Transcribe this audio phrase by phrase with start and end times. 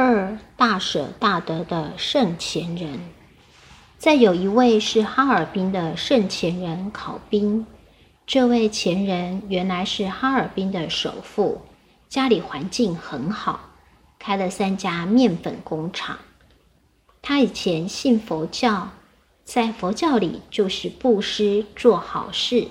[0.00, 3.00] 二大舍大得的圣贤人，
[3.98, 7.66] 再有一位是哈尔滨的圣贤人考宾。
[8.24, 11.62] 这位前人原来是哈尔滨的首富，
[12.08, 13.70] 家里环境很好，
[14.20, 16.18] 开了三家面粉工厂。
[17.20, 18.90] 他以前信佛教，
[19.42, 22.68] 在佛教里就是布施做好事，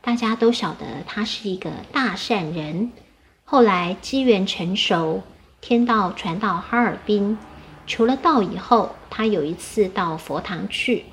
[0.00, 2.92] 大家都晓得他是一个大善人。
[3.44, 5.24] 后来机缘成熟。
[5.60, 7.36] 天道传到哈尔滨，
[7.86, 11.04] 求了道以后，他有一次到佛堂去，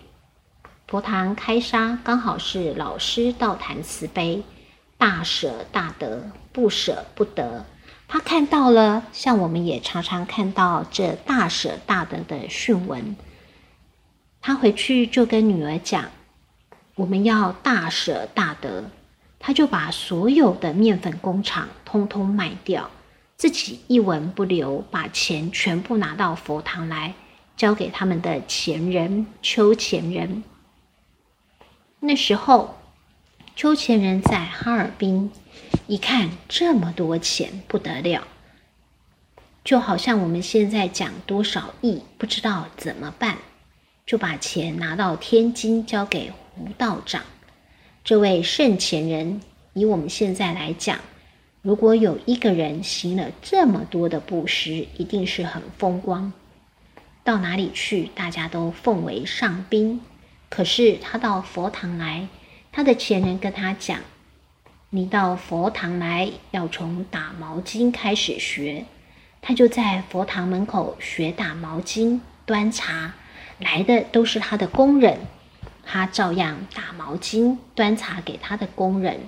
[0.88, 4.44] 佛堂开沙，刚好是老师道谈慈悲，
[4.98, 7.66] 大舍大得，不舍不得。
[8.08, 13.16] 他看到了，像我们也常常看到这大舍大得的训文。
[14.42, 16.06] 他回去就跟女儿讲，
[16.94, 18.92] 我们要大舍大得，
[19.40, 22.92] 他就把所有的面粉工厂通通卖掉。
[23.38, 27.14] 自己一文不留，把钱全部拿到佛堂来，
[27.58, 30.44] 交给他们的前人秋前人。
[32.00, 32.78] 那时候，
[33.56, 35.32] 秋前人在哈尔滨，
[35.88, 38.26] 一看这么多钱不得了，
[39.66, 43.38] 就好像我们现在讲多少亿，不知道怎么办，
[44.06, 47.22] 就把钱拿到天津交给胡道长。
[48.04, 49.42] 这位圣前人，
[49.74, 51.00] 以我们现在来讲。
[51.66, 56.32] 如果有一个人行了这么多的布施，一定是很风光。
[57.24, 60.00] 到哪里去，大家都奉为上宾。
[60.48, 62.28] 可是他到佛堂来，
[62.72, 64.02] 他的前人跟他讲
[64.92, 68.86] ：“你到佛堂来，要从打毛巾开始学。”
[69.42, 73.16] 他就在佛堂门口学打毛巾、端茶，
[73.58, 75.18] 来的都是他的工人，
[75.84, 79.22] 他照样打毛巾、端茶给他的工人。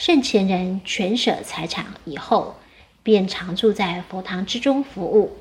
[0.00, 2.54] 圣前人全舍财产以后，
[3.02, 5.36] 便常住在佛堂之中服务，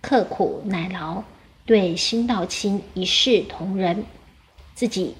[0.00, 1.22] 刻苦耐劳，
[1.66, 4.06] 对新道亲一视同仁，
[4.74, 5.16] 自己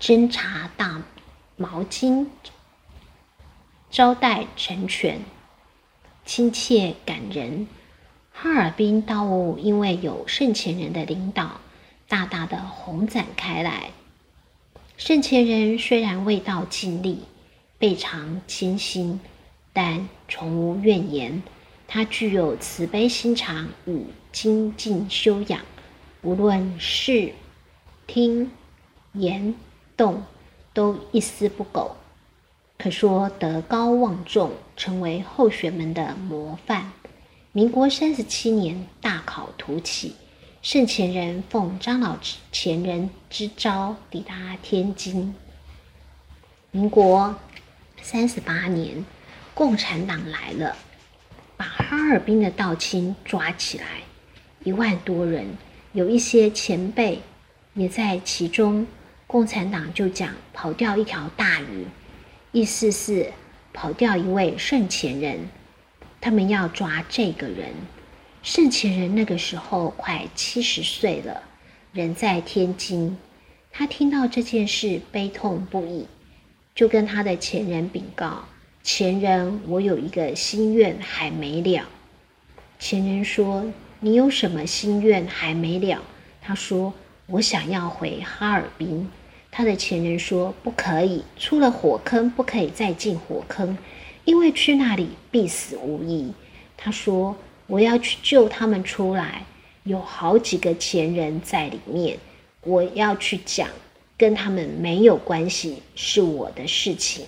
[0.00, 1.04] 斟茶大
[1.56, 2.26] 毛巾，
[3.92, 5.20] 招待成全，
[6.26, 7.68] 亲切感人。
[8.32, 11.60] 哈尔滨道务因为有圣前人的领导，
[12.08, 13.92] 大大的红展开来。
[14.96, 17.22] 圣前人虽然未到尽力。
[17.84, 19.20] 非常清新，
[19.74, 21.42] 但从无怨言。
[21.86, 25.60] 他具有慈悲心肠与精进修养，
[26.22, 27.34] 无论视、
[28.06, 28.50] 听、
[29.12, 29.54] 言、
[29.98, 30.22] 动，
[30.72, 31.94] 都一丝不苟，
[32.78, 36.90] 可说德高望重，成为后学们的模范。
[37.52, 40.16] 民国三十七年，大考突起，
[40.62, 42.16] 圣前人奉张老
[42.50, 45.34] 前人之招，抵达天津。
[46.70, 47.34] 民国。
[48.04, 49.02] 三十八年，
[49.54, 50.76] 共产党来了，
[51.56, 53.86] 把哈尔滨的道清抓起来，
[54.62, 55.56] 一万多人，
[55.94, 57.22] 有一些前辈
[57.72, 58.86] 也在其中。
[59.26, 61.86] 共产党就讲跑掉一条大鱼，
[62.52, 63.32] 意思是
[63.72, 65.48] 跑掉一位圣前人，
[66.20, 67.70] 他们要抓这个人。
[68.42, 71.42] 圣前人那个时候快七十岁了，
[71.94, 73.16] 人在天津，
[73.72, 76.06] 他听到这件事悲痛不已。
[76.74, 78.44] 就跟他的前人禀告
[78.82, 81.88] ：“前人，我有一个心愿还没了。”
[82.80, 83.64] 前人说
[84.00, 86.02] ：“你有什么心愿还没了？”
[86.42, 86.92] 他说
[87.26, 89.08] ：“我想要回哈尔滨。”
[89.52, 93.78] 他的前人说：“不可以，出了火坑不可以再进火坑，
[94.24, 96.32] 因为去那里必死无疑。”
[96.76, 97.36] 他说
[97.68, 99.46] ：“我要去救他们出来，
[99.84, 102.18] 有好几个前人在里面，
[102.62, 103.68] 我要去讲。”
[104.16, 107.26] 跟他们没有关系，是我的事情。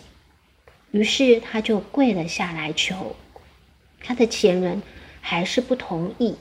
[0.92, 3.16] 于是他就跪了下来求，
[4.00, 4.82] 他的前人
[5.20, 6.36] 还是不同意。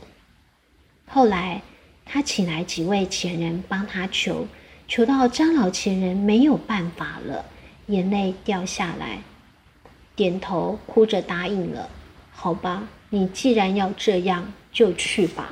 [1.07, 1.61] 后来
[2.05, 4.47] 他请来几位前人帮他求，
[4.87, 7.45] 求到张老前人没有办法了，
[7.87, 9.19] 眼泪掉下来，
[10.15, 11.89] 点头哭着答应了。
[12.31, 15.51] 好吧，你既然要这样，就去吧。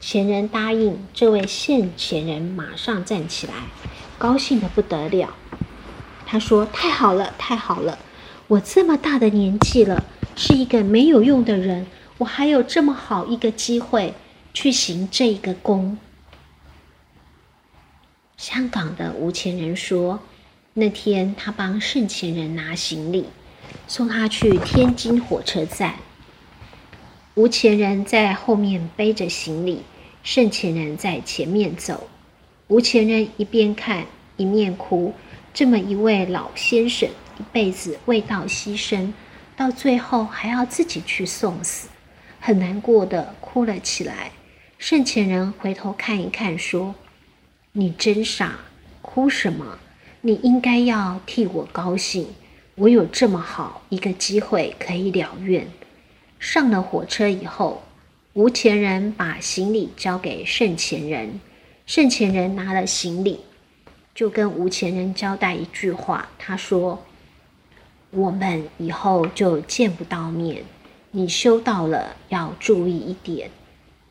[0.00, 3.54] 前人答应，这位现前人马上站起来。
[4.18, 5.34] 高兴的不得了，
[6.24, 7.98] 他说：“太好了，太好了！
[8.48, 10.04] 我这么大的年纪了，
[10.34, 11.86] 是一个没有用的人，
[12.18, 14.14] 我还有这么好一个机会
[14.54, 15.98] 去行这一个功。”
[18.38, 20.20] 香港的吴前人说
[20.74, 23.26] ：“那天他帮盛前人拿行李，
[23.86, 25.96] 送他去天津火车站。
[27.34, 29.82] 吴前人在后面背着行李，
[30.22, 32.08] 盛前人在前面走。”
[32.68, 35.14] 吴前人一边看一面哭，
[35.54, 37.08] 这么一位老先生，
[37.38, 39.12] 一辈子为道牺牲，
[39.56, 41.88] 到最后还要自己去送死，
[42.40, 44.32] 很难过的哭了起来。
[44.78, 46.96] 圣前人回头看一看，说
[47.70, 48.58] ：“你真傻，
[49.00, 49.78] 哭什么？
[50.22, 52.26] 你应该要替我高兴，
[52.74, 55.68] 我有这么好一个机会可以了愿。”
[56.40, 57.84] 上了火车以后，
[58.32, 61.40] 无钱人把行李交给圣前人，
[61.86, 63.38] 圣前人拿了行李，
[64.12, 67.00] 就跟无钱人交代一句话，他说
[68.10, 70.64] ：“我们以后就见不到面，
[71.12, 73.52] 你修道了要注意一点。”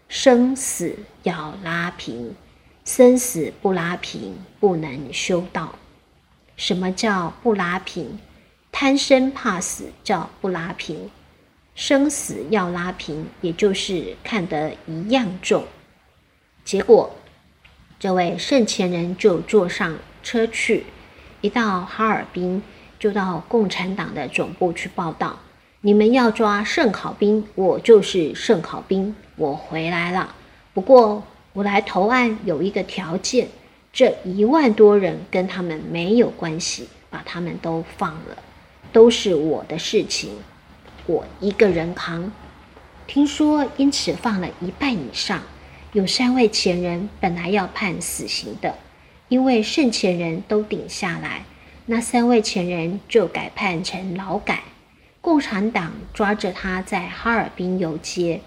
[0.07, 2.33] 生死要拉平，
[2.85, 5.75] 生死不拉平，不能修道。
[6.55, 8.17] 什么叫不拉平？
[8.71, 11.09] 贪生怕死叫不拉平，
[11.75, 15.65] 生死要拉平，也就是看得一样重。
[16.63, 17.13] 结果，
[17.97, 20.85] 这位圣前人就坐上车去，
[21.41, 22.61] 一到哈尔滨，
[22.99, 25.39] 就到共产党的总部去报道。
[25.81, 30.35] 你们要抓圣考兵，我就是圣考兵，我回来了。
[30.73, 33.47] 不过我来投案有一个条件，
[33.93, 38.37] 这一万多人跟他们没有关系，把他们都放了，
[38.91, 40.31] 都是我的事情，
[41.05, 42.31] 我一个人扛。
[43.07, 45.41] 听说因此放了一半以上，
[45.95, 48.75] 有三位前人本来要判死刑的，
[49.29, 51.45] 因为圣前人都顶下来，
[51.85, 54.63] 那三位前人就改判成劳改。
[55.21, 58.41] 共产党抓着他在哈尔滨游街，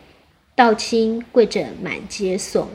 [0.54, 2.68] 道亲跪着满街送，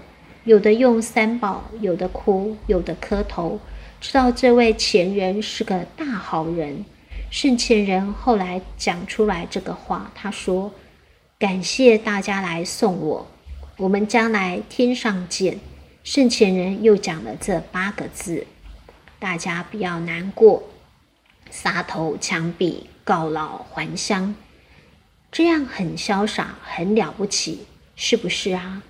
[0.43, 3.59] 有的用三宝，有的哭，有的磕头，
[4.01, 6.83] 知道这位前人是个大好人。
[7.29, 10.71] 圣前人后来讲出来这个话，他说
[11.37, 13.27] ：“感谢大家来送我，
[13.77, 15.59] 我们将来天上见。”
[16.03, 18.45] 圣前人又讲了这八个字
[19.19, 20.63] ：“大家不要难过。”
[21.49, 24.35] 撒头枪毙，告老还乡，
[25.31, 27.65] 这样很潇洒，很了不起，
[27.95, 28.83] 是不是啊？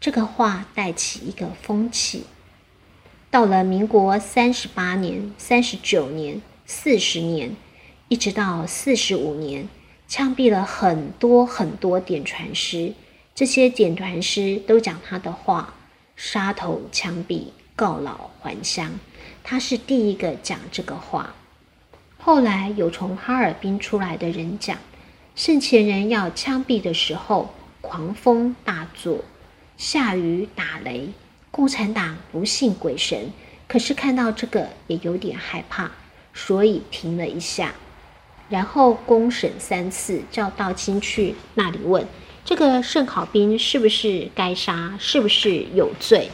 [0.00, 2.24] 这个话带起一个风气。
[3.30, 7.54] 到了民国三十八年、三十九年、四十年，
[8.08, 9.68] 一直到四十五年，
[10.08, 12.94] 枪毙了很多很多点传师。
[13.36, 15.74] 这些剪团师都讲他的话：
[16.16, 18.98] 杀头枪毙，告老还乡。
[19.44, 21.34] 他是第一个讲这个话。
[22.16, 24.78] 后来有从哈尔滨出来的人讲，
[25.34, 29.22] 圣前人要枪毙的时候，狂风大作，
[29.76, 31.10] 下雨打雷。
[31.50, 33.30] 共产党不信鬼神，
[33.68, 35.90] 可是看到这个也有点害怕，
[36.32, 37.74] 所以停了一下。
[38.48, 42.06] 然后公审三次，叫道清去那里问
[42.46, 46.30] 这个圣考兵是不是该杀，是不是有罪？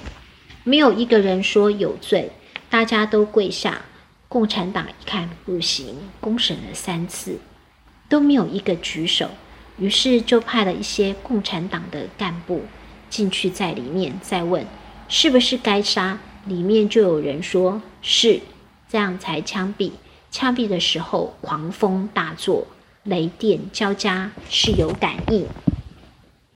[0.62, 2.31] 没有一个人说有罪，
[2.69, 3.81] 大家都跪下。
[4.29, 7.38] 共产党一看不行，公审了三次
[8.11, 9.31] 都没有一个举手，
[9.79, 12.64] 于是就派了一些共产党的干部
[13.09, 14.67] 进去，在里面再问
[15.09, 16.19] 是不是该杀。
[16.44, 18.41] 里面就有人说是，
[18.87, 19.93] 这样才枪毙。
[20.31, 22.67] 枪毙的时候狂风大作，
[23.03, 25.47] 雷电交加，是有感应。